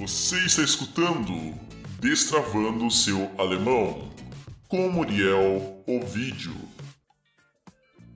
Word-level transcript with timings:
Você 0.00 0.46
está 0.46 0.62
escutando 0.62 1.30
Destravando 2.00 2.86
o 2.86 2.90
seu 2.90 3.30
alemão 3.38 4.10
com 4.66 4.88
Muriel 4.88 5.84
Ovidio. 5.86 6.56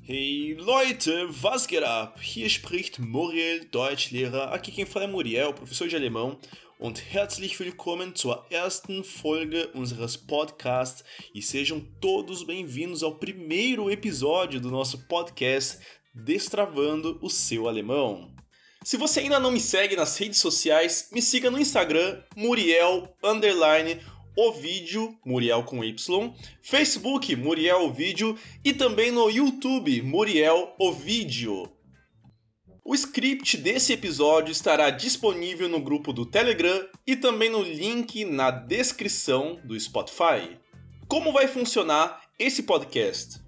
Hey 0.08 0.54
Leute, 0.54 1.10
was 1.42 1.66
geht 1.66 1.84
ab? 1.84 2.18
Hier 2.22 2.46
spricht 2.46 2.98
Muriel, 2.98 3.66
Deutschlehrer. 3.70 4.50
Aqui 4.54 4.72
quem 4.72 4.86
fala 4.86 5.04
é 5.04 5.08
Muriel, 5.08 5.52
professor 5.52 5.86
de 5.86 5.94
alemão. 5.94 6.38
Und 6.80 7.02
herzlich 7.12 7.60
willkommen 7.60 8.14
zur 8.16 8.46
ersten 8.50 9.04
Folge 9.04 9.68
unseres 9.74 10.16
Podcasts 10.16 11.04
e 11.34 11.42
sejam 11.42 11.80
todos 12.00 12.44
bem-vindos 12.44 13.02
ao 13.02 13.16
primeiro 13.18 13.90
episódio 13.90 14.58
do 14.58 14.70
nosso 14.70 15.06
podcast 15.06 15.78
Destravando 16.14 17.18
o 17.20 17.28
seu 17.28 17.68
alemão. 17.68 18.33
Se 18.84 18.98
você 18.98 19.20
ainda 19.20 19.40
não 19.40 19.50
me 19.50 19.60
segue 19.60 19.96
nas 19.96 20.14
redes 20.18 20.38
sociais, 20.38 21.08
me 21.10 21.22
siga 21.22 21.50
no 21.50 21.58
Instagram, 21.58 22.22
Muriel 22.36 23.08
underline 23.24 23.98
o 24.36 24.52
vídeo 24.52 25.18
Muriel 25.24 25.62
com 25.62 25.82
Y, 25.82 26.34
Facebook 26.60 27.34
Muriel 27.34 27.86
o 27.86 27.92
vídeo 27.92 28.38
e 28.62 28.74
também 28.74 29.10
no 29.10 29.30
YouTube 29.30 30.02
Muriel 30.02 30.74
o 30.78 30.92
vídeo. 30.92 31.66
O 32.84 32.94
script 32.94 33.56
desse 33.56 33.94
episódio 33.94 34.52
estará 34.52 34.90
disponível 34.90 35.66
no 35.66 35.80
grupo 35.80 36.12
do 36.12 36.26
Telegram 36.26 36.86
e 37.06 37.16
também 37.16 37.48
no 37.48 37.62
link 37.62 38.26
na 38.26 38.50
descrição 38.50 39.58
do 39.64 39.80
Spotify. 39.80 40.58
Como 41.08 41.32
vai 41.32 41.48
funcionar 41.48 42.20
esse 42.38 42.64
podcast? 42.64 43.42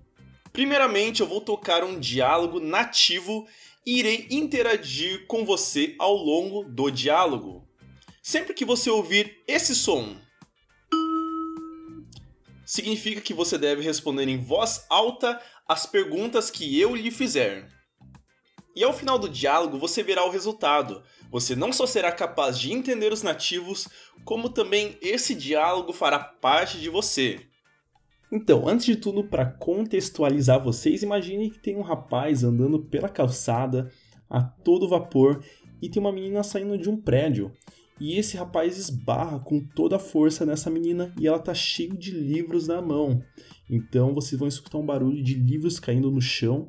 Primeiramente, 0.50 1.20
eu 1.20 1.27
vou 1.27 1.42
tocar 1.42 1.84
um 1.84 2.00
diálogo 2.00 2.59
nativo 2.59 3.47
irei 3.87 4.27
interagir 4.31 5.27
com 5.29 5.45
você 5.45 5.95
ao 5.99 6.17
longo 6.17 6.65
do 6.65 6.91
diálogo. 6.91 7.65
Sempre 8.21 8.53
que 8.53 8.65
você 8.65 8.91
ouvir 8.91 9.45
esse 9.47 9.77
som, 9.77 10.17
significa 12.67 13.20
que 13.20 13.33
você 13.33 13.56
deve 13.56 13.83
responder 13.83 14.27
em 14.27 14.39
voz 14.39 14.84
alta 14.91 15.41
as 15.69 15.87
perguntas 15.87 16.51
que 16.51 16.78
eu 16.81 16.97
lhe 16.97 17.12
fizer. 17.12 17.69
E 18.75 18.83
ao 18.83 18.93
final 18.93 19.19
do 19.19 19.28
diálogo 19.28 19.78
você 19.78 20.03
verá 20.03 20.25
o 20.25 20.31
resultado. 20.31 21.05
Você 21.31 21.55
não 21.55 21.73
só 21.73 21.87
será 21.87 22.11
capaz 22.11 22.59
de 22.59 22.73
entender 22.73 23.12
os 23.12 23.23
nativos, 23.23 23.89
como 24.25 24.50
também 24.50 24.98
esse 25.00 25.34
diálogo 25.34 25.93
fará 25.93 26.19
parte 26.19 26.78
de 26.78 26.91
você. 26.91 27.48
Então, 28.30 28.69
antes 28.69 28.86
de 28.86 28.96
tudo, 28.96 29.24
para 29.24 29.46
contextualizar 29.46 30.62
vocês, 30.62 31.02
imagine 31.02 31.50
que 31.50 31.58
tem 31.58 31.77
um 31.77 31.82
rapaz 31.82 32.42
andando 32.42 32.80
pela 32.80 33.08
calçada 33.08 33.91
a 34.28 34.42
todo 34.42 34.88
vapor 34.88 35.42
e 35.80 35.88
tem 35.88 36.00
uma 36.00 36.12
menina 36.12 36.42
saindo 36.42 36.77
de 36.77 36.88
um 36.88 36.97
prédio. 36.97 37.52
E 37.98 38.19
esse 38.19 38.36
rapaz 38.36 38.77
esbarra 38.77 39.38
com 39.38 39.60
toda 39.60 39.97
a 39.97 40.00
força 40.00 40.44
nessa 40.44 40.69
menina 40.69 41.14
e 41.19 41.27
ela 41.27 41.38
tá 41.38 41.54
cheia 41.54 41.94
de 41.94 42.10
livros 42.10 42.69
na 42.69 42.82
mão. 42.82 43.22
Então 43.70 44.12
vocês 44.12 44.38
vão 44.38 44.48
escutar 44.48 44.78
um 44.78 44.84
barulho 44.84 45.22
de 45.22 45.34
livros 45.34 45.80
caindo 45.80 46.10
no 46.10 46.20
chão 46.20 46.69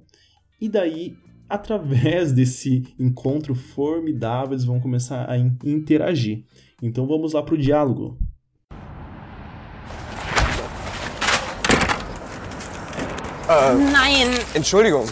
e 0.60 0.70
daí 0.70 1.18
através 1.50 2.32
desse 2.34 2.84
encontro 2.98 3.54
formidável 3.56 4.54
eles 4.54 4.64
vão 4.64 4.80
começar 4.80 5.30
a 5.30 5.38
interagir. 5.38 6.46
Então 6.82 7.06
vamos 7.06 7.34
lá 7.34 7.44
pro 7.44 7.58
diálogo. 7.58 8.18
Nein, 13.58 14.30
Entschuldigung. 14.54 15.08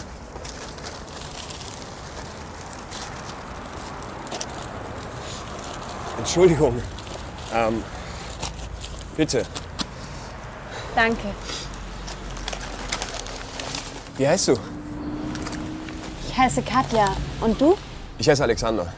Entschuldigung. 6.18 6.82
Ähm, 7.54 7.82
bitte. 9.16 9.44
danke. 10.94 11.28
Wie 14.16 14.26
heißt 14.28 14.48
du? 14.48 14.54
Ich 16.28 16.36
heiße 16.36 16.62
Katja. 16.62 17.06
Und 17.40 17.60
du? 17.60 17.76
Ich 18.18 18.28
heiße 18.28 18.42
Alexander. 18.42 18.92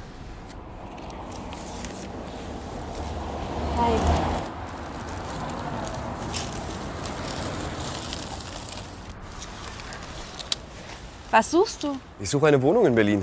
Was 11.31 11.51
suchst 11.51 11.85
du? 11.85 11.95
Ich 12.19 12.31
suche 12.31 12.47
eine 12.47 12.63
Wohnung 12.63 12.87
in 12.87 12.95
Berlin. 12.95 13.23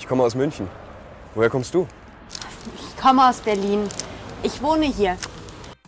Ich 0.00 0.08
komme 0.08 0.24
aus 0.24 0.34
München. 0.34 0.66
Woher 1.36 1.48
kommst 1.48 1.72
du? 1.72 1.86
Ich 2.74 2.96
komme 3.00 3.28
aus 3.28 3.40
Berlin. 3.40 3.88
Ich 4.42 4.60
wohne 4.60 4.86
hier. 4.86 5.16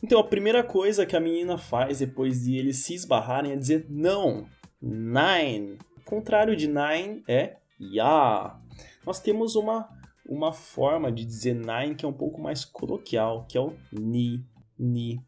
Então 0.00 0.20
a 0.20 0.24
primeira 0.24 0.62
coisa 0.62 1.04
que 1.04 1.16
a 1.16 1.20
menina 1.20 1.58
faz 1.58 1.98
depois 1.98 2.44
de 2.44 2.56
eles 2.56 2.84
se 2.84 2.94
esbarrarem 2.94 3.50
é 3.50 3.56
dizer 3.56 3.84
não. 3.90 4.46
Nein. 4.80 5.78
O 5.96 6.02
contrário 6.04 6.54
de 6.54 6.68
nein 6.68 7.24
é 7.26 7.56
ja. 7.80 8.60
Nós 9.04 9.18
temos 9.18 9.56
uma, 9.56 9.88
uma 10.24 10.52
forma 10.52 11.10
de 11.10 11.24
dizer 11.24 11.54
nein 11.54 11.96
que 11.96 12.04
é 12.04 12.08
um 12.08 12.12
pouco 12.12 12.40
mais 12.40 12.64
coloquial, 12.64 13.44
que 13.48 13.58
é 13.58 13.60
o 13.60 13.74
ni, 13.90 14.44
ni. 14.78 15.20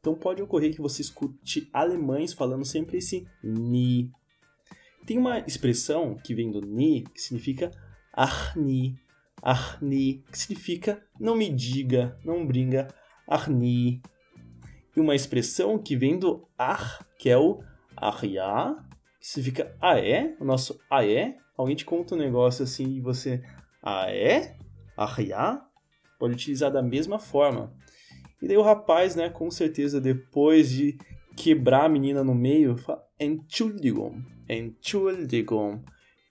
Então 0.00 0.14
pode 0.14 0.42
ocorrer 0.42 0.74
que 0.74 0.82
você 0.82 1.00
escute 1.00 1.70
alemães 1.72 2.34
falando 2.34 2.66
sempre 2.66 2.98
esse 2.98 3.26
ni. 3.42 4.10
Tem 5.06 5.18
uma 5.18 5.38
expressão 5.38 6.16
que 6.16 6.34
vem 6.34 6.50
do 6.50 6.60
ni, 6.60 7.02
que 7.02 7.22
significa 7.22 7.70
ach 8.12 8.56
ni, 8.56 8.98
ach 9.40 9.80
ni, 9.80 10.24
que 10.32 10.36
significa 10.36 11.00
não 11.20 11.36
me 11.36 11.48
diga, 11.48 12.18
não 12.24 12.44
brinca, 12.44 12.88
ach 13.28 13.46
ni. 13.46 14.02
E 14.96 15.00
uma 15.00 15.14
expressão 15.14 15.78
que 15.78 15.94
vem 15.94 16.18
do 16.18 16.48
ach, 16.58 17.04
que 17.18 17.30
é 17.30 17.38
o 17.38 17.60
ja, 18.24 18.74
que 19.20 19.28
significa 19.28 19.76
ah 19.80 19.96
é, 19.96 20.34
o 20.40 20.44
nosso 20.44 20.80
ah 20.90 21.06
é. 21.06 21.36
Alguém 21.56 21.76
te 21.76 21.84
conta 21.84 22.16
um 22.16 22.18
negócio 22.18 22.64
assim 22.64 22.96
e 22.96 23.00
você 23.00 23.42
ah 23.80 24.10
é, 24.10 24.56
ja, 25.24 25.64
pode 26.18 26.34
utilizar 26.34 26.72
da 26.72 26.82
mesma 26.82 27.20
forma. 27.20 27.72
E 28.42 28.48
daí 28.48 28.56
o 28.56 28.62
rapaz, 28.62 29.14
né, 29.14 29.30
com 29.30 29.50
certeza 29.50 30.00
depois 30.00 30.70
de 30.70 30.98
quebrar 31.36 31.84
a 31.84 31.88
menina 31.88 32.24
no 32.24 32.34
meio, 32.34 32.76
fala 32.76 33.04
Entschuldigung, 33.18 34.24
Entschuldigung. 34.48 35.82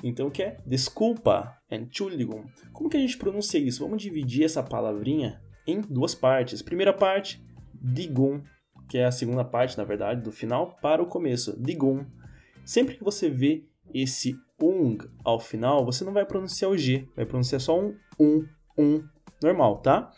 Então 0.04 0.30
que 0.30 0.44
é 0.44 0.58
desculpa, 0.66 1.58
Entschuldigung. 1.72 2.46
Como 2.74 2.90
que 2.90 2.98
a 2.98 3.00
gente 3.00 3.18
pronuncia 3.18 3.60
isso? 3.60 3.84
Vamos 3.84 4.02
dividir 4.02 4.44
essa 4.44 4.62
palavrinha 4.62 5.42
em 5.66 5.82
duas 5.82 6.14
partes. 6.14 6.62
Primeira 6.62 6.94
parte, 6.94 7.44
Digung, 7.74 8.44
que 8.90 8.98
é 8.98 9.06
a 9.06 9.12
segunda 9.12 9.44
parte, 9.44 9.78
na 9.78 9.84
verdade, 9.84 10.22
do 10.22 10.32
final 10.32 10.78
para 10.82 11.02
o 11.02 11.08
começo. 11.08 11.60
Digung. 11.60 12.06
Sempre 12.64 12.96
que 12.96 13.04
você 13.04 13.30
vê 13.30 13.66
esse 13.94 14.36
ung 14.62 14.98
ao 15.24 15.40
final, 15.40 15.86
você 15.86 16.04
não 16.04 16.14
vai 16.14 16.26
pronunciar 16.26 16.72
o 16.72 16.78
G, 16.78 17.08
vai 17.16 17.26
pronunciar 17.26 17.62
só 17.62 17.80
um 17.80 17.96
um, 18.20 18.46
um, 18.78 19.04
normal, 19.42 19.82
tá? 19.82 20.12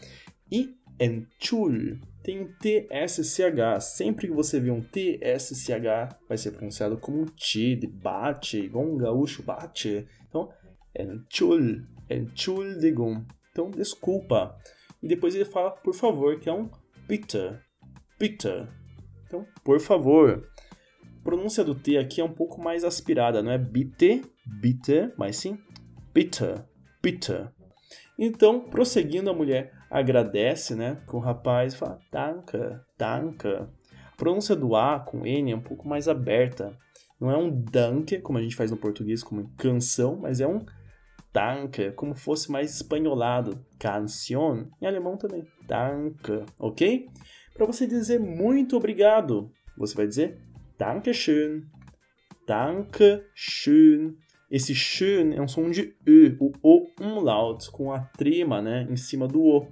E 0.52 0.76
Entschul 1.00 2.00
tem 2.28 2.42
um 2.42 2.52
TSCH. 2.60 3.80
Sempre 3.80 4.28
que 4.28 4.34
você 4.34 4.60
vê 4.60 4.70
um 4.70 4.82
TSCH, 4.82 6.14
vai 6.28 6.38
ser 6.38 6.52
pronunciado 6.52 6.98
como 6.98 7.22
um 7.22 7.26
T 7.26 7.78
de 7.78 7.88
bate, 7.88 8.60
igual 8.60 8.84
um 8.84 8.98
gaúcho 8.98 9.42
bate. 9.42 10.06
Então, 10.28 10.50
Entschul, 10.94 11.84
Entschuldigung. 12.10 13.26
Então, 13.50 13.72
desculpa. 13.72 14.58
E 15.02 15.08
depois 15.08 15.36
ele 15.36 15.46
fala, 15.46 15.72
por 15.72 15.96
favor, 15.96 16.38
que 16.38 16.50
é 16.50 16.54
um 16.54 16.70
bitte, 17.08 17.58
bitte. 18.20 18.68
Então, 19.26 19.48
por 19.64 19.80
favor. 19.80 20.44
A 21.20 21.24
pronúncia 21.24 21.64
do 21.64 21.76
T 21.76 21.98
aqui 21.98 22.20
é 22.20 22.26
um 22.26 22.34
pouco 22.34 22.62
mais 22.62 22.84
aspirada, 22.84 23.42
não 23.42 23.52
é 23.52 23.58
bitte, 23.58 24.22
bitte, 24.46 25.14
mas 25.18 25.38
sim 25.38 25.58
bitte, 26.14 26.56
bitte. 27.02 27.34
Então, 28.20 28.62
prosseguindo, 28.62 29.30
a 29.30 29.34
mulher 29.34 29.77
agradece, 29.90 30.76
né, 30.76 30.98
com 31.06 31.18
o 31.18 31.22
rapaz 31.22 31.76
fala 31.76 32.00
danke, 32.12 32.58
danke. 32.98 33.48
A 33.48 34.18
pronúncia 34.18 34.56
do 34.56 34.76
A 34.76 35.00
com 35.00 35.26
N 35.26 35.52
é 35.52 35.56
um 35.56 35.62
pouco 35.62 35.88
mais 35.88 36.08
aberta. 36.08 36.76
Não 37.20 37.32
é 37.32 37.38
um 37.38 37.50
danke, 37.50 38.20
como 38.20 38.38
a 38.38 38.42
gente 38.42 38.56
faz 38.56 38.70
no 38.70 38.78
português, 38.78 39.24
como 39.24 39.50
canção, 39.58 40.18
mas 40.18 40.40
é 40.40 40.48
um 40.48 40.66
danke, 41.34 41.92
como 41.92 42.14
fosse 42.14 42.52
mais 42.52 42.76
espanholado. 42.76 43.64
Canción. 43.80 44.68
Em 44.82 44.86
alemão 44.86 45.18
também. 45.18 45.48
Danke, 45.68 46.44
ok? 46.60 47.10
Para 47.54 47.66
você 47.66 47.88
dizer 47.88 48.20
muito 48.20 48.78
obrigado, 48.78 49.52
você 49.78 49.96
vai 49.96 50.08
dizer 50.08 50.40
Dankeschön. 50.78 51.64
Dankeschön. 52.48 54.27
Esse 54.50 54.74
schön 54.74 55.34
é 55.34 55.42
um 55.42 55.48
som 55.48 55.70
de 55.70 55.94
Ö, 56.08 56.38
o 56.40 56.52
O 56.64 56.88
umlaut, 57.02 57.70
com 57.72 57.92
a 57.92 58.00
trema 58.00 58.62
né, 58.62 58.88
em 58.90 58.96
cima 58.96 59.28
do 59.28 59.42
O. 59.42 59.68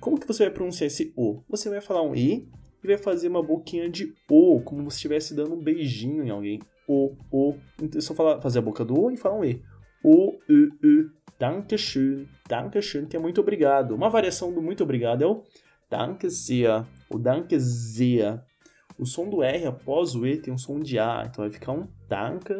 Como 0.00 0.18
que 0.18 0.26
você 0.26 0.44
vai 0.44 0.52
pronunciar 0.52 0.86
esse 0.86 1.12
O? 1.16 1.42
Você 1.48 1.68
vai 1.68 1.80
falar 1.80 2.02
um 2.02 2.14
E 2.14 2.48
e 2.82 2.86
vai 2.86 2.96
fazer 2.96 3.28
uma 3.28 3.42
boquinha 3.42 3.90
de 3.90 4.14
O, 4.30 4.60
como 4.60 4.90
se 4.90 4.96
estivesse 4.96 5.34
dando 5.34 5.54
um 5.54 5.62
beijinho 5.62 6.24
em 6.24 6.30
alguém. 6.30 6.60
O, 6.88 7.14
O. 7.30 7.54
Então, 7.82 7.98
é 7.98 8.00
só 8.00 8.14
falar, 8.14 8.40
fazer 8.40 8.60
a 8.60 8.62
boca 8.62 8.84
do 8.84 8.98
O 8.98 9.10
e 9.10 9.16
falar 9.16 9.38
um 9.38 9.44
E. 9.44 9.62
O, 10.02 10.28
U, 10.28 10.38
U, 10.48 11.10
Dankeschön, 11.38 12.26
Dankeschön, 12.48 13.06
que 13.06 13.16
é 13.16 13.20
muito 13.20 13.40
obrigado. 13.40 13.94
Uma 13.94 14.08
variação 14.08 14.52
do 14.52 14.62
muito 14.62 14.82
obrigado 14.82 15.22
é 15.22 15.26
o 15.26 15.42
Danke 15.90 16.28
sehr, 16.30 16.84
o 17.10 17.18
Danke 17.18 17.58
sehr. 17.60 18.42
O 18.98 19.04
som 19.04 19.28
do 19.28 19.42
R 19.42 19.66
após 19.66 20.14
o 20.14 20.26
E 20.26 20.38
tem 20.38 20.54
um 20.54 20.58
som 20.58 20.80
de 20.80 20.98
A, 20.98 21.24
então 21.26 21.44
vai 21.44 21.50
ficar 21.50 21.72
um 21.72 21.86
Danke. 22.08 22.54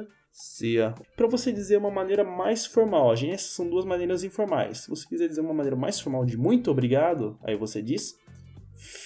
Para 1.17 1.27
você 1.27 1.51
dizer 1.51 1.79
uma 1.79 1.91
maneira 1.91 2.23
mais 2.23 2.67
formal, 2.67 3.17
gente, 3.17 3.33
essas 3.33 3.53
são 3.53 3.71
duas 3.71 3.87
maneiras 3.87 4.23
informais. 4.23 4.81
Se 4.81 4.91
você 4.91 5.09
quiser 5.09 5.29
dizer 5.29 5.41
uma 5.41 5.55
maneira 5.55 5.77
mais 5.77 5.99
formal 5.99 6.27
de 6.27 6.37
muito 6.37 6.71
obrigado, 6.71 7.39
aí 7.43 7.57
você 7.57 7.81
diz 7.81 8.19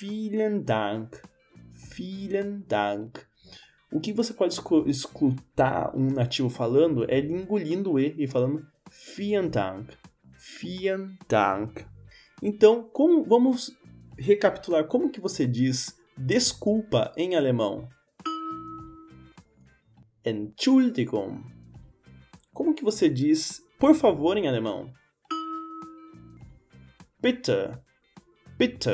Vielen 0.00 0.60
Dank, 0.60 1.18
Vielen 1.96 2.64
Dank. 2.66 3.20
O 3.92 4.00
que 4.00 4.12
você 4.12 4.34
pode 4.34 4.60
escutar 4.86 5.96
um 5.96 6.10
nativo 6.10 6.50
falando 6.50 7.08
é 7.08 7.18
ele 7.18 7.32
engolindo 7.32 7.92
o 7.92 8.00
E 8.00 8.12
e 8.18 8.26
falando 8.26 8.66
Vielen 9.16 9.50
Dank, 9.50 9.94
Vielen 10.60 11.16
Dank. 11.28 11.84
Então, 12.42 12.90
como, 12.92 13.22
vamos 13.22 13.70
recapitular 14.18 14.84
como 14.88 15.10
que 15.10 15.20
você 15.20 15.46
diz 15.46 15.96
desculpa 16.18 17.12
em 17.16 17.36
alemão. 17.36 17.88
Entschuldigung. 20.24 21.42
Como 22.52 22.74
que 22.74 22.84
você 22.84 23.08
diz 23.08 23.62
por 23.78 23.94
favor 23.94 24.36
em 24.36 24.46
alemão? 24.46 24.92
Bitte. 27.20 27.78
Bitte. 28.58 28.90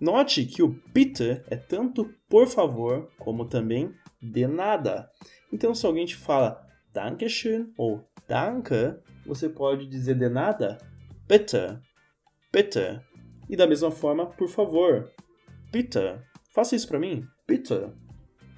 Note 0.00 0.44
que 0.44 0.62
o 0.62 0.80
bitte 0.92 1.42
é 1.48 1.56
tanto 1.56 2.12
por 2.28 2.46
favor 2.46 3.08
como 3.18 3.46
também 3.46 3.94
de 4.20 4.46
nada. 4.46 5.10
Então, 5.52 5.74
se 5.74 5.86
alguém 5.86 6.06
te 6.06 6.16
fala 6.16 6.60
Dankeschön 6.92 7.72
ou 7.78 8.06
Danke, 8.28 8.98
você 9.24 9.48
pode 9.48 9.86
dizer 9.86 10.18
de 10.18 10.28
nada 10.28 10.78
bitte. 11.28 11.78
Bitte. 12.52 13.00
E 13.48 13.56
da 13.56 13.66
mesma 13.66 13.90
forma, 13.90 14.26
por 14.26 14.48
favor. 14.48 15.10
Bitte. 15.72 16.20
Faça 16.54 16.74
isso 16.74 16.88
para 16.88 16.98
mim. 16.98 17.22
Bitte. 17.46 17.74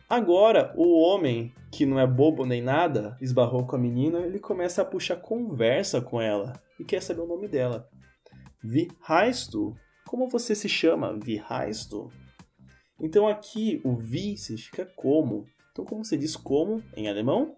Agora, 0.09 0.73
o 0.75 0.99
homem, 1.01 1.53
que 1.71 1.85
não 1.85 2.01
é 2.01 2.07
bobo 2.07 2.47
nem 2.47 2.63
nada, 2.63 3.15
esbarrou 3.21 3.67
com 3.67 3.77
a 3.77 3.79
menina, 3.79 4.21
ele 4.21 4.39
começa 4.39 4.81
a 4.81 4.85
puxar 4.85 5.17
conversa 5.17 6.01
com 6.01 6.19
ela 6.19 6.55
e 6.81 6.85
quer 6.85 7.03
saber 7.03 7.21
o 7.21 7.27
nome 7.27 7.47
dela. 7.47 7.87
Wie 8.65 8.89
heißt 9.07 9.53
du? 9.53 9.77
Como 10.07 10.27
você 10.27 10.55
se 10.55 10.67
chama? 10.67 11.13
Wie 11.23 11.39
heißt 11.39 11.93
du? 11.93 12.11
Então 12.99 13.29
aqui 13.29 13.83
o 13.85 13.95
wie 13.95 14.39
significa 14.39 14.87
como. 14.97 15.45
Então 15.71 15.85
como 15.85 16.03
você 16.03 16.17
diz 16.17 16.37
como 16.37 16.83
em 16.97 17.07
alemão? 17.07 17.55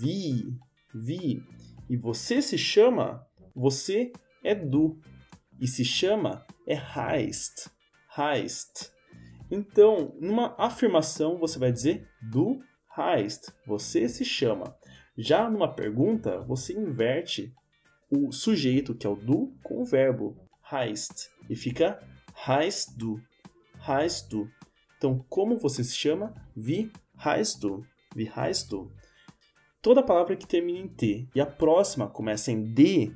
Wie. 0.00 0.58
Wie. 0.94 1.42
E 1.88 1.96
você 1.98 2.40
se 2.40 2.56
chama? 2.56 3.26
Você 3.54 4.10
é 4.42 4.54
du. 4.54 4.98
E 5.60 5.68
se 5.68 5.84
chama 5.84 6.46
é 6.66 6.76
heißt. 6.76 7.70
Heißt. 8.16 8.91
Então, 9.54 10.16
numa 10.18 10.54
afirmação, 10.56 11.36
você 11.36 11.58
vai 11.58 11.70
dizer 11.70 12.08
du 12.22 12.58
heißt. 12.96 13.52
Você 13.66 14.08
se 14.08 14.24
chama. 14.24 14.74
Já 15.14 15.50
numa 15.50 15.68
pergunta, 15.68 16.40
você 16.40 16.72
inverte 16.72 17.52
o 18.10 18.32
sujeito, 18.32 18.94
que 18.94 19.06
é 19.06 19.10
o 19.10 19.14
du, 19.14 19.54
com 19.62 19.82
o 19.82 19.84
verbo 19.84 20.34
heißt. 20.72 21.30
E 21.50 21.54
fica 21.54 22.00
heißt 22.48 22.96
du. 22.96 23.20
Heißt 23.86 24.32
du. 24.32 24.48
Então, 24.96 25.22
como 25.28 25.58
você 25.58 25.84
se 25.84 25.98
chama? 25.98 26.32
Wie 26.56 26.90
heißt 27.22 27.62
du? 27.62 27.84
Wie 28.16 28.30
heißt 28.30 28.72
du? 28.72 28.90
Toda 29.82 30.02
palavra 30.02 30.34
que 30.34 30.46
termina 30.46 30.78
em 30.78 30.88
T 30.88 31.28
e 31.34 31.40
a 31.42 31.46
próxima 31.46 32.08
começa 32.08 32.50
em 32.50 32.72
D, 32.72 33.12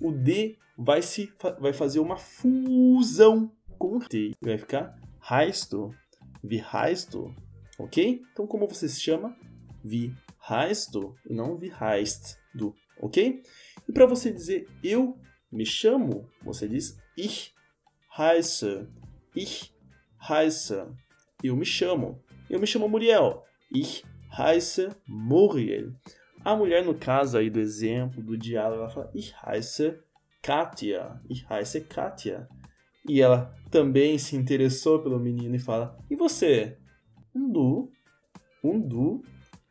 o 0.00 0.12
D 0.12 0.56
vai, 0.78 1.02
se, 1.02 1.32
vai 1.58 1.72
fazer 1.72 1.98
uma 1.98 2.16
fusão 2.16 3.50
com 3.76 3.96
o 3.96 4.00
T. 4.00 4.36
Vai 4.40 4.58
ficar 4.58 4.99
heißt 5.30 5.72
du? 5.72 5.94
Wie 6.42 6.62
heißt 6.62 7.14
du? 7.14 7.34
Ok? 7.78 8.22
Então, 8.32 8.46
como 8.46 8.66
você 8.66 8.88
se 8.88 9.00
chama? 9.00 9.36
Wie 9.82 10.14
heißt 10.48 10.94
du? 10.94 11.14
E 11.24 11.32
não 11.32 11.60
wie 11.60 11.72
heißt 11.72 12.38
du. 12.54 12.74
Ok? 13.00 13.42
E 13.88 13.92
para 13.92 14.06
você 14.06 14.32
dizer 14.32 14.68
eu 14.82 15.18
me 15.50 15.64
chamo, 15.64 16.28
você 16.42 16.68
diz 16.68 16.98
ich 17.16 17.54
heiße. 18.18 18.88
Ich 19.34 19.74
heiße. 20.28 20.86
Eu 21.42 21.56
me 21.56 21.64
chamo. 21.64 22.22
Eu 22.48 22.58
me 22.58 22.66
chamo 22.66 22.88
Muriel. 22.88 23.42
Ich 23.72 24.04
heiße 24.36 24.94
Muriel. 25.06 25.94
A 26.44 26.56
mulher, 26.56 26.84
no 26.84 26.94
caso 26.94 27.38
aí 27.38 27.50
do 27.50 27.60
exemplo, 27.60 28.22
do 28.22 28.36
diálogo, 28.36 28.82
ela 28.82 28.90
fala 28.90 29.10
Ich 29.14 29.34
heiße 29.44 30.02
Katia. 30.42 31.20
Ich 31.28 31.48
heiße 31.48 31.82
Katia. 31.82 32.48
E 33.08 33.20
ela 33.20 33.54
também 33.70 34.18
se 34.18 34.36
interessou 34.36 35.00
pelo 35.00 35.18
menino 35.18 35.54
e 35.54 35.58
fala: 35.58 35.96
E 36.10 36.16
você? 36.16 36.76
Um 37.34 37.50
du. 37.50 37.90
Um 38.62 38.80
du. 38.80 39.22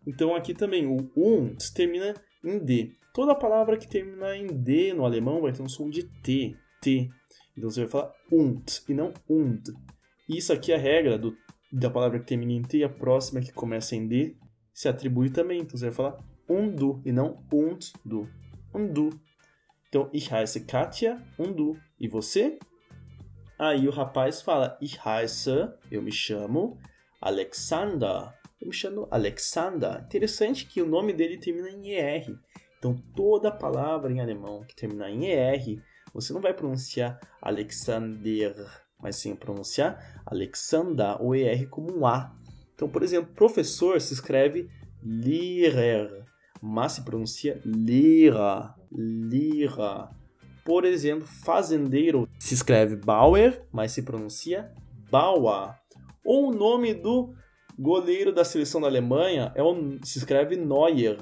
Então 0.08 0.36
aqui 0.36 0.54
também 0.54 0.88
o 0.88 1.12
um 1.16 1.56
termina 1.74 2.14
em 2.44 2.58
D. 2.58 2.94
Toda 3.14 3.36
palavra 3.36 3.78
que 3.78 3.88
termina 3.88 4.36
em 4.36 4.48
D 4.48 4.94
no 4.94 5.06
alemão 5.06 5.42
vai 5.42 5.52
ter 5.52 5.62
um 5.62 5.70
som 5.70 5.90
de 5.90 6.04
T. 6.04 6.56
T. 6.82 7.10
Então 7.58 7.70
você 7.70 7.82
vai 7.82 7.90
falar 7.90 8.14
und 8.32 8.82
e 8.88 8.94
não 8.94 9.14
und. 9.30 9.64
Isso 10.28 10.54
aqui 10.54 10.72
é 10.72 10.76
a 10.76 10.80
regra 10.80 11.18
do, 11.18 11.36
da 11.72 11.90
palavra 11.90 12.20
que 12.20 12.26
termina 12.26 12.54
em 12.54 12.62
T 12.62 12.78
e 12.78 12.84
a 12.84 12.90
próxima 12.90 13.42
que 13.42 13.52
começa 13.52 13.96
em 13.96 14.08
D 14.08 14.38
se 14.74 14.88
atribui 14.88 15.30
também. 15.30 15.62
Então 15.62 15.78
você 15.78 15.88
vai 15.88 15.94
falar 15.94 16.18
um 16.48 16.74
du 16.74 17.02
e 17.06 17.12
não 17.12 17.44
und 17.52 17.92
du. 18.06 18.28
Um 18.74 18.88
du. 18.92 19.10
Então, 19.90 20.08
ich 20.14 20.32
heiße 20.32 20.66
Katja, 20.66 21.22
um 21.38 21.52
du. 21.52 21.76
E 22.00 22.08
você? 22.08 22.60
Aí 23.60 23.90
o 23.90 23.92
rapaz 23.92 24.42
fala, 24.42 24.78
ich 24.80 24.98
heiße, 25.06 25.70
eu 25.92 26.02
me 26.02 26.14
chamo 26.14 26.80
Alexander. 27.20 28.34
Eu 28.62 28.70
me 28.70 28.74
chamo 28.74 29.06
Alexander. 29.12 30.02
Interessante 30.06 30.66
que 30.66 30.82
o 30.82 30.88
nome 30.88 31.12
dele 31.12 31.38
termina 31.38 31.70
em 31.70 31.92
ER. 31.92 32.40
Então, 32.78 32.96
toda 33.14 33.52
palavra 33.52 34.14
em 34.14 34.22
alemão 34.22 34.64
que 34.64 34.74
termina 34.74 35.10
em 35.10 35.26
ER, 35.26 35.84
você 36.14 36.32
não 36.32 36.40
vai 36.40 36.54
pronunciar 36.54 37.20
Alexander, 37.42 38.56
mas 38.98 39.18
sim 39.18 39.36
pronunciar 39.36 40.24
Alexander, 40.26 41.22
o 41.22 41.36
ER 41.36 41.68
como 41.68 41.94
um 41.94 42.06
A. 42.06 42.34
Então, 42.74 42.88
por 42.88 43.04
exemplo, 43.04 43.34
professor 43.34 44.00
se 44.00 44.14
escreve 44.14 44.70
Lehrer, 45.04 46.24
mas 46.62 46.94
se 46.94 47.04
pronuncia 47.04 47.62
Lehrer, 47.66 48.74
Lehrer. 48.90 50.19
Por 50.70 50.86
exemplo, 50.86 51.26
fazendeiro 51.26 52.30
se 52.38 52.54
escreve 52.54 52.96
Bauer, 52.96 53.66
mas 53.72 53.92
se 53.92 54.04
pronuncia 54.04 54.72
Bauer. 55.10 55.74
Ou 56.24 56.50
o 56.50 56.54
nome 56.54 56.94
do 56.94 57.34
goleiro 57.76 58.32
da 58.32 58.46
seleção 58.46 58.80
da 58.80 58.86
Alemanha 58.86 59.52
é 59.56 59.64
se 60.06 60.20
escreve 60.20 60.56
Neuer, 60.56 61.18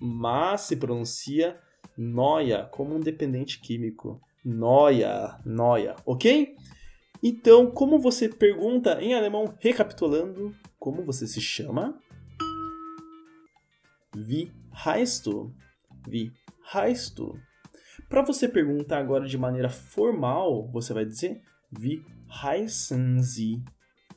mas 0.00 0.60
se 0.60 0.76
pronuncia 0.76 1.56
Neuer, 1.98 2.70
como 2.70 2.94
um 2.94 3.00
dependente 3.00 3.58
químico. 3.60 4.20
Neuer, 4.44 5.36
Neuer, 5.44 5.96
ok? 6.06 6.54
Então, 7.20 7.72
como 7.72 7.98
você 7.98 8.28
pergunta 8.28 9.02
em 9.02 9.14
alemão, 9.14 9.52
recapitulando, 9.58 10.54
como 10.78 11.02
você 11.02 11.26
se 11.26 11.40
chama? 11.40 12.00
Wie 14.14 14.52
heißt 14.86 15.26
du? 15.26 15.52
Wie 16.06 16.32
heißt 16.72 17.18
du? 17.18 17.36
Para 18.12 18.20
você 18.20 18.46
perguntar 18.46 18.98
agora 18.98 19.26
de 19.26 19.38
maneira 19.38 19.70
formal, 19.70 20.68
você 20.70 20.92
vai 20.92 21.02
dizer 21.02 21.40
Wie 21.70 22.04
heißen 22.44 23.22
Sie? 23.22 23.64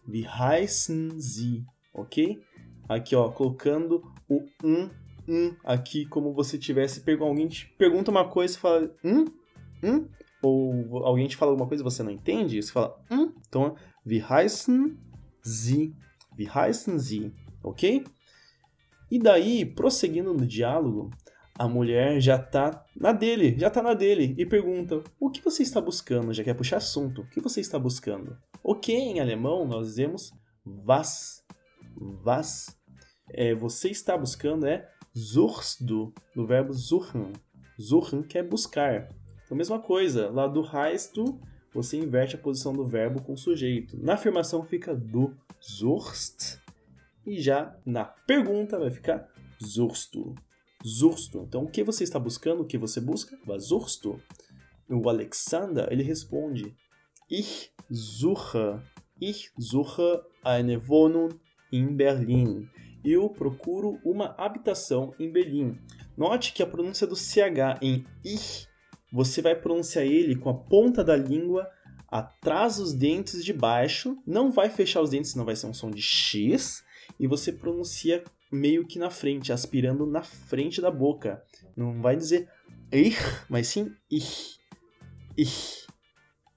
Wie 0.05 0.27
heißen 0.27 1.17
Sie? 1.17 1.63
Ok? 1.93 2.43
Aqui, 2.89 3.15
ó, 3.15 3.29
colocando 3.29 4.03
o 4.27 4.43
um, 4.61 4.89
um 5.25 5.55
aqui, 5.63 6.05
como 6.07 6.33
você 6.33 6.57
tivesse. 6.57 7.01
Alguém 7.21 7.47
te 7.47 7.67
pergunta 7.77 8.11
uma 8.11 8.27
coisa 8.27 8.57
e 8.57 8.59
fala 8.59 8.93
um, 9.01 9.25
um, 9.81 10.09
ou 10.43 11.05
alguém 11.05 11.29
te 11.29 11.37
fala 11.37 11.51
alguma 11.53 11.69
coisa 11.69 11.81
e 11.81 11.85
você 11.85 12.03
não 12.03 12.11
entende, 12.11 12.61
você 12.61 12.73
fala 12.73 13.01
hum, 13.09 13.31
então 13.47 13.77
wie 14.05 14.21
heißen 14.21 14.99
Sie, 15.41 15.95
wie 16.37 16.49
heißen 16.53 16.99
Sie, 16.99 17.33
ok? 17.63 18.03
E 19.09 19.19
daí, 19.19 19.63
prosseguindo 19.65 20.33
no 20.33 20.45
diálogo, 20.45 21.11
a 21.57 21.67
mulher 21.67 22.19
já 22.19 22.37
tá 22.37 22.83
na 22.95 23.11
dele, 23.11 23.57
já 23.57 23.69
tá 23.69 23.81
na 23.81 23.93
dele 23.93 24.35
e 24.37 24.45
pergunta: 24.45 25.01
"O 25.19 25.29
que 25.29 25.41
você 25.41 25.63
está 25.63 25.79
buscando?" 25.79 26.33
Já 26.33 26.43
quer 26.43 26.53
puxar 26.53 26.77
assunto. 26.77 27.21
O 27.21 27.29
que 27.29 27.39
você 27.39 27.61
está 27.61 27.79
buscando? 27.79 28.37
Ok, 28.63 28.93
em 28.93 29.19
alemão 29.19 29.65
nós 29.65 29.87
dizemos 29.87 30.33
was, 30.65 31.43
was. 32.25 32.75
É, 33.29 33.55
você 33.55 33.89
está 33.89 34.17
buscando 34.17 34.65
é 34.65 34.89
suchst 35.13 35.81
du, 35.81 36.13
do 36.35 36.45
verbo 36.45 36.73
suchen. 36.73 37.31
Suchen 37.79 38.23
quer 38.23 38.43
buscar. 38.43 39.09
Então, 39.45 39.57
mesma 39.57 39.79
coisa, 39.79 40.29
lá 40.29 40.47
do 40.47 40.61
heißt 40.61 41.13
você 41.73 41.97
inverte 41.97 42.35
a 42.35 42.39
posição 42.39 42.71
do 42.71 42.85
verbo 42.85 43.21
com 43.21 43.33
o 43.33 43.37
sujeito. 43.37 43.97
Na 44.01 44.13
afirmação 44.13 44.63
fica 44.63 44.95
do 44.95 45.35
suchst 45.59 46.59
e 47.25 47.39
já 47.41 47.75
na 47.85 48.05
pergunta 48.05 48.79
vai 48.79 48.91
ficar 48.91 49.27
suchst 49.59 50.13
du. 50.13 50.35
Du? 50.85 51.43
Então, 51.43 51.63
o 51.63 51.69
que 51.69 51.83
você 51.83 52.03
está 52.03 52.19
buscando? 52.19 52.61
O 52.61 52.65
que 52.65 52.77
você 52.77 53.01
busca? 53.01 53.37
Du? 53.45 54.21
O 54.87 55.09
Alexander, 55.09 55.87
ele 55.89 56.03
responde, 56.03 56.75
Ich 57.29 57.71
suche, 57.91 58.79
ich 59.19 59.51
suche 59.57 60.21
eine 60.43 60.77
Wohnung 60.77 61.29
in 61.71 61.95
Berlin. 61.95 62.69
Eu 63.03 63.29
procuro 63.29 63.99
uma 64.05 64.35
habitação 64.37 65.13
em 65.19 65.31
Berlim. 65.31 65.77
Note 66.15 66.53
que 66.53 66.61
a 66.63 66.67
pronúncia 66.67 67.05
do 67.05 67.15
CH 67.15 67.79
em 67.81 68.05
ich, 68.23 68.67
você 69.11 69.41
vai 69.41 69.55
pronunciar 69.55 70.05
ele 70.05 70.35
com 70.35 70.49
a 70.49 70.53
ponta 70.53 71.03
da 71.03 71.15
língua 71.15 71.67
atrás 72.07 72.77
dos 72.77 72.93
dentes 72.93 73.43
de 73.43 73.53
baixo, 73.53 74.17
não 74.25 74.51
vai 74.51 74.69
fechar 74.69 75.01
os 75.01 75.09
dentes, 75.09 75.31
senão 75.31 75.45
vai 75.45 75.55
ser 75.55 75.67
um 75.67 75.73
som 75.73 75.91
de 75.91 76.01
X, 76.01 76.83
e 77.19 77.27
você 77.27 77.51
pronuncia 77.51 78.23
meio 78.55 78.85
que 78.87 78.97
na 78.97 79.09
frente, 79.09 79.51
aspirando 79.51 80.05
na 80.05 80.23
frente 80.23 80.81
da 80.81 80.89
boca. 80.89 81.43
Não 81.75 82.01
vai 82.01 82.15
dizer 82.15 82.49
ich, 82.91 83.17
mas 83.49 83.67
sim 83.67 83.91
ich. 84.09 84.57
Ich. 85.37 85.85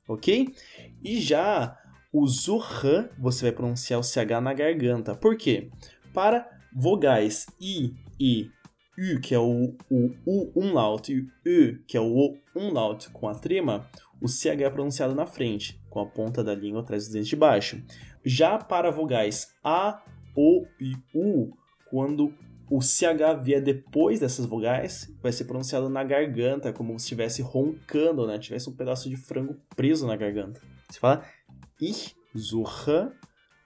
Ok? 0.08 0.54
E 1.02 1.20
já 1.20 1.76
o 2.12 2.26
zurran, 2.26 3.08
você 3.18 3.46
vai 3.46 3.52
pronunciar 3.52 4.00
o 4.00 4.02
CH 4.02 4.40
na 4.42 4.54
garganta. 4.54 5.14
Por 5.14 5.36
quê? 5.36 5.70
Para 6.14 6.48
vogais 6.72 7.46
I, 7.60 7.94
E, 8.20 8.50
U, 8.98 9.20
que 9.20 9.34
é 9.34 9.38
o, 9.38 9.76
o 9.90 10.14
U 10.26 10.52
umlaut, 10.56 11.12
e 11.12 11.20
U, 11.20 11.78
que 11.86 11.96
é 11.96 12.00
o 12.00 12.06
O 12.06 12.38
umlaut 12.56 13.10
com 13.10 13.28
a 13.28 13.34
trema, 13.34 13.88
o 14.20 14.26
CH 14.26 14.62
é 14.62 14.70
pronunciado 14.70 15.14
na 15.14 15.26
frente, 15.26 15.80
com 15.88 16.00
a 16.00 16.06
ponta 16.06 16.42
da 16.42 16.54
língua 16.54 16.80
atrás 16.80 17.04
dos 17.04 17.12
dentes 17.12 17.28
de 17.28 17.36
baixo. 17.36 17.82
Já 18.24 18.58
para 18.58 18.90
vogais 18.90 19.54
A, 19.62 20.02
O 20.34 20.66
e 20.80 20.94
U, 21.14 21.52
quando 21.90 22.32
o 22.70 22.80
CH 22.80 23.42
vier 23.42 23.62
depois 23.62 24.20
dessas 24.20 24.44
vogais, 24.44 25.10
vai 25.22 25.32
ser 25.32 25.44
pronunciado 25.44 25.88
na 25.88 26.04
garganta, 26.04 26.72
como 26.72 26.98
se 26.98 27.04
estivesse 27.06 27.40
roncando, 27.40 28.26
né? 28.26 28.38
Tivesse 28.38 28.68
um 28.68 28.76
pedaço 28.76 29.08
de 29.08 29.16
frango 29.16 29.56
preso 29.74 30.06
na 30.06 30.16
garganta. 30.16 30.60
Você 30.90 30.98
fala 30.98 31.24
Ich 31.80 32.14
suche 32.34 33.10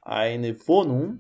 eine 0.07 0.57
Wohnung 0.67 1.19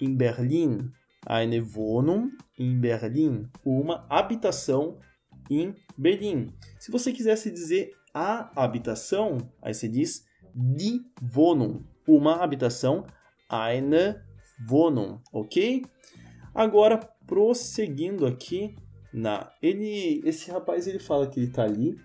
in 0.00 0.16
Berlin. 0.16 0.92
Eine 1.28 1.60
Wohnung 1.60 2.30
in 2.58 2.80
Berlin. 2.80 3.48
Uma 3.64 4.06
habitação 4.08 4.98
em 5.50 5.74
Berlim. 5.96 6.54
Se 6.78 6.90
você 6.90 7.12
quisesse 7.12 7.50
dizer 7.50 7.90
a 8.14 8.50
habitação, 8.54 9.38
aí 9.60 9.74
você 9.74 9.88
diz 9.88 10.24
die 10.54 11.00
Wohnung. 11.34 11.84
Uma 12.06 12.42
habitação, 12.42 13.06
eine 13.50 14.16
Wohnung, 14.68 15.20
ok? 15.32 15.82
Agora, 16.54 16.98
prosseguindo 17.26 18.26
aqui, 18.26 18.74
na 19.12 19.50
ele, 19.62 20.20
esse 20.24 20.50
rapaz 20.50 20.86
ele 20.86 20.98
fala 20.98 21.26
que 21.26 21.38
ele 21.38 21.46
está 21.46 21.64
ali. 21.64 21.96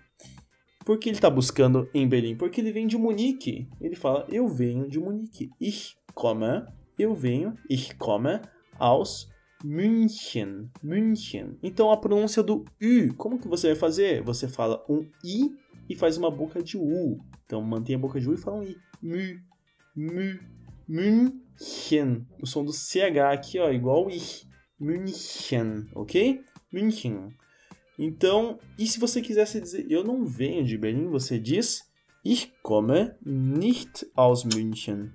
Por 0.84 0.98
que 0.98 1.08
ele 1.08 1.16
está 1.16 1.30
buscando 1.30 1.88
em 1.94 2.06
Berlim? 2.06 2.36
Porque 2.36 2.60
ele 2.60 2.70
vem 2.70 2.86
de 2.86 2.98
Munique. 2.98 3.66
Ele 3.80 3.96
fala, 3.96 4.26
eu 4.30 4.46
venho 4.46 4.88
de 4.88 5.00
Munique. 5.00 5.50
Ich 5.58 5.96
komme, 6.14 6.62
eu 6.98 7.14
venho, 7.14 7.54
ich 7.70 7.96
komme 7.96 8.40
aus 8.78 9.28
München. 9.64 10.70
München. 10.82 11.56
Então 11.62 11.90
a 11.90 11.96
pronúncia 11.96 12.42
do 12.42 12.66
U, 12.82 13.14
como 13.16 13.38
que 13.38 13.48
você 13.48 13.68
vai 13.68 13.76
fazer? 13.76 14.22
Você 14.22 14.46
fala 14.46 14.84
um 14.88 15.08
I 15.24 15.50
e 15.88 15.96
faz 15.96 16.18
uma 16.18 16.30
boca 16.30 16.62
de 16.62 16.76
U. 16.76 17.18
Então 17.46 17.62
mantém 17.62 17.96
a 17.96 17.98
boca 17.98 18.20
de 18.20 18.28
U 18.28 18.34
e 18.34 18.36
fala 18.36 18.58
um 18.58 18.62
I. 18.62 18.76
Mü, 19.02 19.40
mü, 19.96 20.40
München. 21.60 22.26
O 22.40 22.46
som 22.46 22.64
do 22.64 22.72
CH 22.72 23.32
aqui, 23.32 23.58
ó, 23.58 23.70
igual 23.70 24.10
I. 24.10 24.20
München, 24.78 25.88
ok? 25.94 26.42
München. 26.72 27.34
Então, 27.98 28.58
e 28.76 28.86
se 28.86 28.98
você 28.98 29.22
quisesse 29.22 29.60
dizer 29.60 29.86
eu 29.88 30.02
não 30.02 30.26
venho 30.26 30.64
de 30.64 30.76
Berlim, 30.76 31.08
você 31.08 31.38
diz 31.38 31.82
Ich 32.24 32.52
komme 32.62 33.14
nicht 33.24 34.06
aus 34.16 34.44
München. 34.44 35.12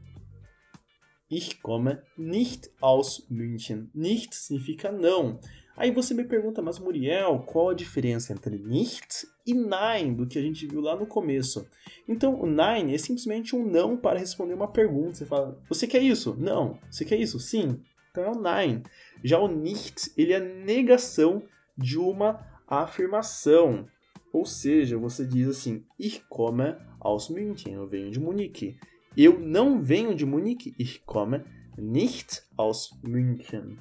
Ich 1.29 1.61
komme 1.61 2.01
nicht 2.17 2.69
aus 2.81 3.27
München. 3.29 3.91
Nicht 3.93 4.33
significa 4.33 4.91
não. 4.91 5.39
Aí 5.79 5.91
você 5.91 6.13
me 6.13 6.25
pergunta, 6.25 6.61
mas 6.61 6.77
Muriel, 6.77 7.39
qual 7.47 7.69
a 7.69 7.73
diferença 7.73 8.33
entre 8.33 8.57
nicht 8.57 9.25
e 9.47 9.53
nein 9.53 10.13
do 10.13 10.27
que 10.27 10.37
a 10.37 10.41
gente 10.41 10.67
viu 10.67 10.81
lá 10.81 10.93
no 10.93 11.07
começo? 11.07 11.65
Então, 12.05 12.37
o 12.37 12.45
nein 12.45 12.93
é 12.93 12.97
simplesmente 12.97 13.55
um 13.55 13.65
não 13.65 13.95
para 13.95 14.19
responder 14.19 14.53
uma 14.53 14.67
pergunta. 14.67 15.15
Você 15.15 15.25
fala, 15.25 15.57
você 15.69 15.87
quer 15.87 16.03
isso? 16.03 16.35
Não. 16.37 16.77
Você 16.91 17.05
quer 17.05 17.15
isso? 17.15 17.39
Sim. 17.39 17.79
Então 18.11 18.25
é 18.25 18.29
o 18.29 18.41
nein. 18.41 18.83
Já 19.23 19.39
o 19.39 19.47
nicht, 19.47 20.11
ele 20.17 20.33
é 20.33 20.41
negação 20.41 21.41
de 21.77 21.97
uma 21.97 22.45
afirmação. 22.67 23.87
Ou 24.33 24.45
seja, 24.45 24.97
você 24.97 25.25
diz 25.25 25.47
assim, 25.47 25.85
ich 25.97 26.21
komme 26.27 26.75
aus 26.99 27.29
München, 27.29 27.75
eu 27.75 27.87
venho 27.87 28.11
de 28.11 28.19
Munique. 28.19 28.75
Eu 29.15 29.39
não 29.39 29.81
venho 29.81 30.13
de 30.13 30.25
Munique, 30.25 30.75
ich 30.77 30.99
komme 31.05 31.41
nicht 31.77 32.41
aus 32.57 32.91
München. 33.01 33.77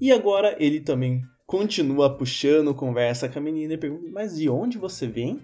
E 0.00 0.12
agora 0.12 0.56
ele 0.62 0.80
também 0.80 1.22
continua 1.50 2.16
puxando 2.16 2.72
conversa 2.72 3.28
com 3.28 3.40
a 3.40 3.42
menina 3.42 3.74
e 3.74 3.76
pergunta: 3.76 4.08
Mas 4.12 4.36
de 4.36 4.48
onde 4.48 4.78
você 4.78 5.08
vem? 5.08 5.42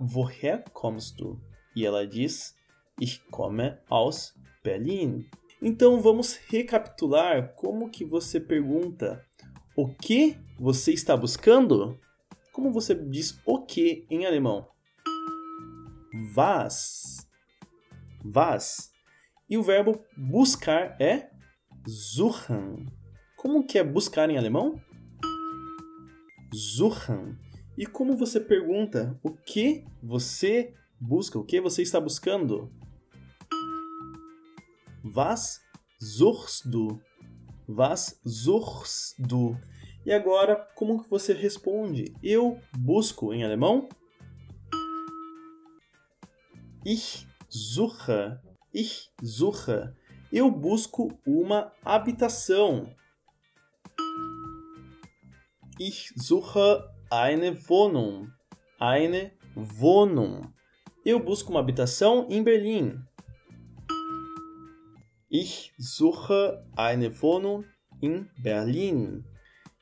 Woher 0.00 0.62
kommst 0.72 1.16
du? 1.16 1.40
E 1.74 1.84
ela 1.84 2.06
diz: 2.06 2.54
Ich 3.00 3.20
komme 3.32 3.76
aus 3.90 4.32
Berlin. 4.62 5.28
Então 5.60 6.00
vamos 6.00 6.36
recapitular 6.46 7.52
como 7.56 7.90
que 7.90 8.04
você 8.04 8.38
pergunta 8.38 9.26
o 9.76 9.92
que 9.92 10.38
você 10.56 10.92
está 10.92 11.16
buscando? 11.16 11.98
Como 12.52 12.70
você 12.70 12.94
diz 12.94 13.36
o 13.44 13.60
que 13.60 14.06
em 14.08 14.24
alemão? 14.26 14.68
Was. 16.36 17.26
Was. 18.24 18.92
E 19.50 19.58
o 19.58 19.64
verbo 19.64 20.00
buscar 20.16 20.96
é 21.00 21.28
suchen. 21.88 22.86
Como 23.36 23.66
que 23.66 23.78
é 23.78 23.82
buscar 23.82 24.30
em 24.30 24.38
alemão? 24.38 24.80
Suchen. 26.54 27.36
E 27.76 27.84
como 27.86 28.16
você 28.16 28.40
pergunta 28.40 29.18
o 29.22 29.30
que 29.30 29.84
você 30.02 30.72
busca, 31.00 31.38
o 31.38 31.44
que 31.44 31.60
você 31.60 31.82
está 31.82 32.00
buscando? 32.00 32.72
Was 35.04 35.60
suchst 36.00 36.66
du? 36.66 37.00
Was 37.68 38.20
suchst 38.24 39.16
du? 39.18 39.56
E 40.06 40.12
agora, 40.12 40.56
como 40.74 41.02
que 41.02 41.10
você 41.10 41.32
responde? 41.32 42.14
Eu 42.22 42.60
busco 42.78 43.32
em 43.32 43.42
alemão? 43.42 43.88
Ich 46.84 47.26
suche. 47.48 48.38
Ich 48.72 49.10
suche. 49.22 49.92
Eu 50.30 50.50
busco 50.50 51.18
uma 51.26 51.72
habitação. 51.84 52.94
Ich 55.78 56.12
suche 56.14 56.88
eine 57.10 57.68
Wohnung. 57.68 58.30
Eine 58.78 59.32
Wohnung. 59.56 60.52
Eu 61.04 61.18
busco 61.18 61.50
uma 61.50 61.58
habitação 61.58 62.28
em 62.30 62.44
Berlim. 62.44 63.04
Ich 65.28 65.72
suche 65.76 66.64
eine 66.76 67.10
Wohnung 67.20 67.64
in 68.00 68.30
Berlin. 68.38 69.24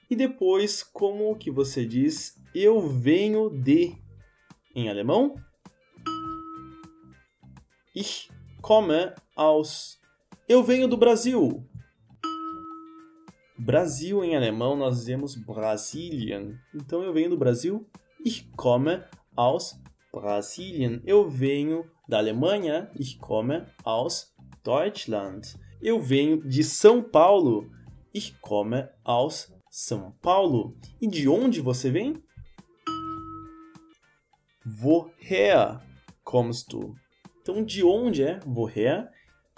E 0.08 0.16
depois, 0.16 0.82
como 0.82 1.36
que 1.36 1.50
você 1.50 1.84
diz 1.84 2.42
eu 2.54 2.80
venho 2.88 3.50
de 3.50 3.94
em 4.74 4.88
alemão? 4.88 5.34
Ich 7.94 8.30
komme 8.62 9.14
aus. 9.36 10.00
Eu 10.48 10.64
venho 10.64 10.88
do 10.88 10.96
Brasil. 10.96 11.68
Brasil 13.64 14.24
em 14.24 14.34
alemão 14.34 14.74
nós 14.74 14.96
dizemos 14.98 15.36
Brasilien. 15.36 16.58
Então 16.74 17.04
eu 17.04 17.12
venho 17.12 17.30
do 17.30 17.36
Brasil. 17.36 17.88
Ich 18.24 18.50
komme 18.56 19.00
aus 19.36 19.80
Brasilien. 20.12 21.00
Eu 21.06 21.30
venho 21.30 21.88
da 22.08 22.18
Alemanha. 22.18 22.90
Ich 22.98 23.20
komme 23.20 23.64
aus 23.84 24.34
Deutschland. 24.64 25.56
Eu 25.80 26.00
venho 26.00 26.42
de 26.42 26.64
São 26.64 27.00
Paulo. 27.00 27.70
Ich 28.12 28.36
komme 28.40 28.88
aus 29.04 29.54
São 29.70 30.10
Paulo. 30.20 30.76
E 31.00 31.06
de 31.06 31.28
onde 31.28 31.60
você 31.60 31.88
vem? 31.88 32.20
Woher 34.66 35.80
kommst 36.24 36.68
du? 36.68 36.96
Então 37.40 37.64
de 37.64 37.84
onde 37.84 38.24
é 38.24 38.40
woher 38.44 39.08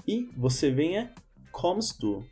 e 0.07 0.29
você 0.37 0.71
vem 0.71 0.99
é 0.99 1.15
kommst 1.51 1.99
du. 1.99 2.23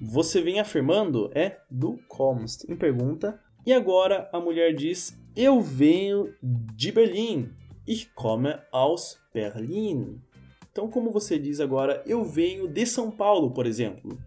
Você 0.00 0.40
vem 0.40 0.58
afirmando 0.58 1.30
é 1.34 1.60
do 1.70 1.98
kommst 2.08 2.64
em 2.70 2.74
pergunta. 2.74 3.38
E 3.66 3.72
agora 3.72 4.30
a 4.32 4.40
mulher 4.40 4.74
diz: 4.74 5.14
Eu 5.36 5.60
venho 5.60 6.34
de 6.42 6.90
Berlim. 6.90 7.52
Ich 7.86 8.10
komme 8.14 8.58
aus 8.72 9.18
Berlin. 9.34 10.22
Então, 10.70 10.88
como 10.88 11.10
você 11.10 11.38
diz 11.38 11.60
agora, 11.60 12.02
eu 12.06 12.24
venho 12.24 12.66
de 12.66 12.86
São 12.86 13.10
Paulo, 13.10 13.52
por 13.52 13.66
exemplo? 13.66 14.18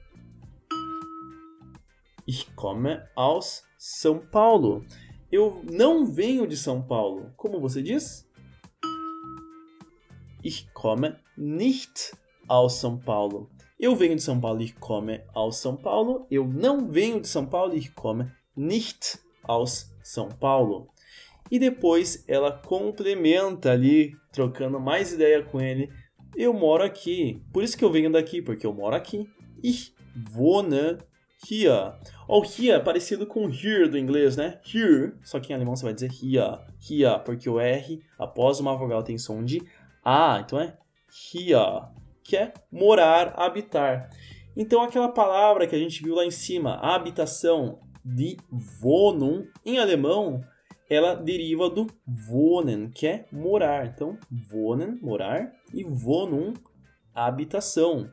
Ich 2.28 2.54
komme 2.54 3.02
aus 3.16 3.64
São 3.80 4.20
Paulo. 4.20 4.86
Eu 5.32 5.64
não 5.72 6.06
venho 6.06 6.46
de 6.46 6.56
São 6.56 6.82
Paulo. 6.82 7.34
Como 7.36 7.60
você 7.60 7.82
diz? 7.82 8.30
Ich 10.44 10.70
komme 10.74 11.16
nicht 11.36 12.12
aus 12.48 12.74
São 12.74 13.00
Paulo. 13.00 13.50
Eu 13.84 13.98
venho 13.98 14.16
de 14.16 14.24
São 14.24 14.40
Paulo, 14.40 14.62
ich 14.62 14.74
komme 14.76 15.20
aus 15.34 15.58
São 15.58 15.76
Paulo. 15.76 16.26
Eu 16.32 16.48
não 16.48 16.90
venho 16.90 17.20
de 17.20 17.28
São 17.28 17.46
Paulo, 17.46 17.76
ich 17.76 17.94
komme 17.94 18.32
nicht 18.56 19.20
aus 19.44 19.92
São 20.02 20.30
Paulo. 20.30 20.88
E 21.52 21.60
depois 21.60 22.24
ela 22.26 22.50
complementa 22.50 23.74
ali, 23.74 24.14
trocando 24.32 24.80
mais 24.80 25.12
ideia 25.12 25.44
com 25.44 25.60
ele. 25.60 25.92
Eu 26.34 26.54
moro 26.54 26.82
aqui. 26.82 27.44
Por 27.52 27.62
isso 27.62 27.78
que 27.78 27.84
eu 27.84 27.92
venho 27.92 28.10
daqui, 28.10 28.42
porque 28.42 28.66
eu 28.66 28.72
moro 28.72 28.96
aqui. 28.96 29.28
Ich 29.62 29.94
wohne 30.34 31.00
hier. 31.46 31.94
Ó, 32.26 32.40
oh, 32.40 32.64
é 32.64 32.80
parecido 32.80 33.28
com 33.28 33.50
here 33.50 33.90
do 33.90 33.98
inglês, 33.98 34.38
né? 34.38 34.62
Here, 34.66 35.12
só 35.26 35.42
que 35.42 35.52
em 35.52 35.56
alemão 35.58 35.76
você 35.76 35.84
vai 35.84 35.94
dizer 35.94 36.10
here. 36.10 36.58
Here, 36.90 37.22
porque 37.26 37.50
o 37.50 37.60
R 37.60 38.02
após 38.18 38.62
uma 38.62 38.78
vogal 38.78 39.04
tem 39.04 39.18
som 39.18 39.44
de 39.44 39.62
A, 40.06 40.40
então 40.40 40.58
é 40.58 40.78
here, 41.36 41.92
que 42.24 42.38
é 42.38 42.54
morar, 42.72 43.34
habitar. 43.38 44.10
Então 44.56 44.82
aquela 44.82 45.10
palavra 45.10 45.68
que 45.68 45.76
a 45.76 45.80
gente 45.80 46.04
viu 46.04 46.16
lá 46.16 46.26
em 46.26 46.32
cima, 46.32 46.76
habitação, 46.76 47.80
de 48.04 48.38
Wohnung, 48.82 49.48
em 49.66 49.80
alemão, 49.80 50.42
ela 50.90 51.16
deriva 51.16 51.70
do 51.70 51.88
wohnen, 52.30 52.90
que 52.90 53.08
é 53.08 53.26
morar. 53.32 53.86
Então, 53.88 54.18
wohnen, 54.52 55.00
morar, 55.02 55.54
e 55.74 55.86
Wohnung, 55.86 56.54
habitação. 57.14 58.06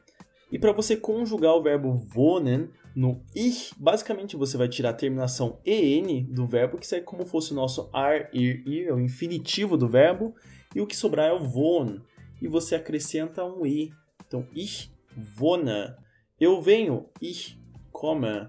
E 0.51 0.59
para 0.59 0.73
você 0.73 0.97
conjugar 0.97 1.55
o 1.55 1.63
verbo 1.63 2.07
wohnen 2.15 2.71
no 2.95 3.23
ich, 3.35 3.73
basicamente 3.79 4.37
você 4.37 4.57
vai 4.57 4.69
tirar 4.69 4.91
a 4.91 4.95
terminação 4.95 5.59
en 5.65 6.25
do 6.25 6.47
verbo, 6.47 6.79
que 6.79 6.87
seria 6.87 7.05
como 7.05 7.25
fosse 7.25 7.53
o 7.53 7.55
nosso 7.55 7.89
ar, 7.93 8.29
ir, 8.35 8.67
ir, 8.67 8.89
é 8.89 8.93
o 8.93 9.01
infinitivo 9.01 9.77
do 9.77 9.89
verbo, 9.89 10.35
e 10.75 10.81
o 10.81 10.87
que 10.87 10.97
sobrar 10.97 11.29
é 11.29 11.33
o 11.33 11.43
wohn, 11.43 12.01
e 12.41 12.49
você 12.49 12.75
acrescenta 12.75 13.45
um 13.45 13.65
i. 13.67 13.91
Então, 14.27 14.47
ich 14.55 14.91
wohne. 15.39 15.95
Eu 16.41 16.61
venho, 16.63 17.09
ich 17.21 17.59
komme. 17.93 18.49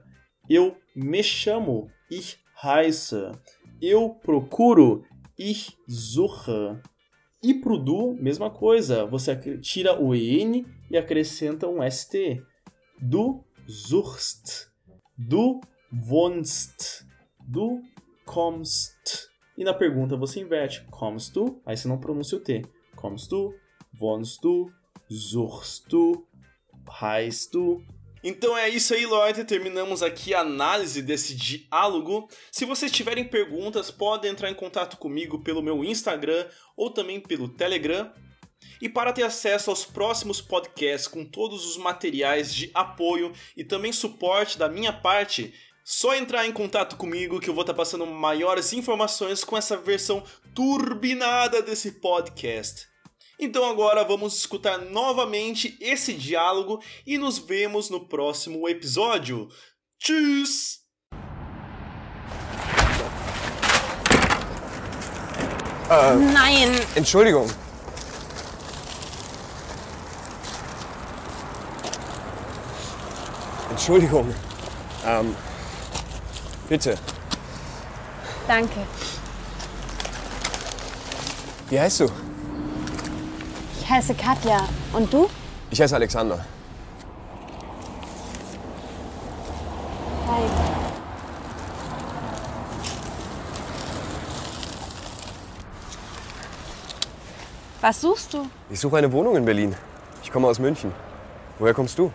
Eu 0.50 0.78
me 0.96 1.24
chamo, 1.24 1.90
ich 2.10 2.40
heiße. 2.64 3.32
Eu 3.82 4.10
procuro, 4.10 5.04
ich 5.38 5.78
suche. 5.88 6.80
E 7.44 7.56
pro 7.56 7.78
du, 7.78 8.14
mesma 8.14 8.52
coisa. 8.52 9.06
Você 9.06 9.36
tira 9.60 10.00
o 10.00 10.14
en 10.14 10.66
e 10.90 10.98
acrescenta 10.98 11.68
um 11.68 11.80
st. 11.90 12.40
Du 13.00 13.44
suchst. 13.68 14.70
Du 15.18 15.60
wohnst. 15.92 17.04
Du 17.40 17.82
kommst. 18.26 19.28
E 19.58 19.64
na 19.64 19.74
pergunta 19.74 20.16
você 20.16 20.40
inverte. 20.40 20.86
Kommst 20.92 21.34
du? 21.34 21.62
Aí 21.66 21.76
você 21.76 21.88
não 21.88 21.98
pronuncia 21.98 22.38
o 22.38 22.42
T. 22.42 22.62
Kommst 22.96 23.30
du? 23.30 23.54
Wohnst 24.02 24.42
du? 24.42 24.74
Suchst 25.08 25.88
du? 25.88 26.26
Heißt 27.02 27.54
du? 27.54 27.86
Então 28.24 28.58
é 28.58 28.68
isso 28.68 28.94
aí, 28.94 29.06
Leute. 29.06 29.44
Terminamos 29.44 30.02
aqui 30.02 30.34
a 30.34 30.42
análise 30.42 31.02
desse 31.02 31.36
diálogo. 31.36 32.28
Se 32.52 32.66
vocês 32.66 32.92
tiverem 32.92 33.28
perguntas, 33.28 33.92
podem 33.92 34.32
entrar 34.32 34.50
em 34.50 34.56
contato 34.56 34.98
comigo 34.98 35.40
pelo 35.44 35.62
meu 35.62 35.84
Instagram 35.84 36.48
ou 36.76 36.90
também 36.90 37.20
pelo 37.20 37.48
Telegram. 37.48 38.12
E 38.82 38.90
para 38.90 39.14
ter 39.14 39.24
acesso 39.24 39.70
aos 39.70 39.86
próximos 39.86 40.42
podcasts 40.42 41.08
com 41.08 41.24
todos 41.24 41.66
os 41.66 41.78
materiais 41.78 42.54
de 42.54 42.72
apoio 42.74 43.32
e 43.56 43.64
também 43.64 43.92
suporte 43.92 44.58
da 44.58 44.68
minha 44.68 44.92
parte, 44.94 45.54
só 45.84 46.16
entrar 46.16 46.48
em 46.48 46.52
contato 46.52 46.96
comigo 46.96 47.40
que 47.40 47.50
eu 47.50 47.54
vou 47.54 47.62
estar 47.62 47.74
passando 47.74 48.06
maiores 48.06 48.74
informações 48.74 49.44
com 49.44 49.58
essa 49.58 49.78
versão 49.78 50.24
turbinada 50.56 51.62
desse 51.62 51.94
podcast. 51.94 52.91
Então 53.44 53.66
agora 53.66 54.04
vamos 54.04 54.38
escutar 54.38 54.78
novamente 54.78 55.76
esse 55.82 56.14
diálogo 56.14 56.80
e 57.08 57.18
nos 57.18 57.40
vemos 57.40 57.90
no 57.90 58.08
próximo 58.08 58.70
episódio. 58.70 59.50
Tschüss! 59.98 60.82
Äh, 65.90 66.16
Nein. 66.16 66.70
Entschuldigung. 66.96 67.48
Entschuldigung. 73.72 74.36
Ähm, 75.04 75.36
bitte. 76.70 76.96
Danke. 78.48 78.86
Wie 81.70 81.80
heißt 81.80 82.02
du? 82.02 82.31
Ich 83.92 83.98
heiße 83.98 84.16
Katja. 84.16 84.58
Und 84.94 85.12
du? 85.12 85.30
Ich 85.70 85.82
heiße 85.82 85.94
Alexander. 85.94 86.46
Hi. 90.30 90.44
Was 97.82 98.00
suchst 98.00 98.34
du? 98.34 98.48
Ich 98.70 98.80
suche 98.80 98.96
eine 98.96 99.12
Wohnung 99.12 99.36
in 99.36 99.44
Berlin. 99.44 99.76
Ich 100.24 100.32
komme 100.32 100.48
aus 100.48 100.58
München. 100.58 100.94
Woher 101.60 101.74
kommst 101.74 102.00
du? 102.00 102.14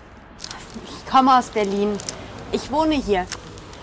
Ich 0.82 1.06
komme 1.12 1.38
aus 1.38 1.48
Berlin. 1.50 1.98
Ich 2.52 2.72
wohne 2.72 2.94
hier. 2.94 3.26